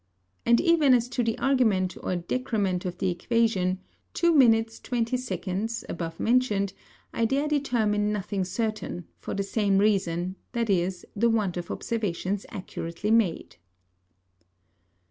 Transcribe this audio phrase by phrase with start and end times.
[0.47, 3.77] And even as to the Argument or Decrement of the Equation,
[4.15, 6.73] 2 minutes, 20 seconds, above mentioned,
[7.13, 11.05] I dare determine nothing certain, for the same Reason, viz.
[11.15, 13.57] the want of Observations accurately made.